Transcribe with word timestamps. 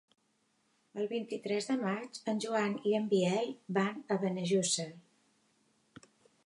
El 1.01 1.09
vint-i-tres 1.11 1.67
de 1.71 1.75
maig 1.81 2.19
en 2.33 2.41
Joan 2.47 2.73
i 2.93 2.97
en 3.01 3.07
Biel 3.13 3.53
van 3.77 4.01
a 4.15 4.19
Benejússer. 4.27 4.89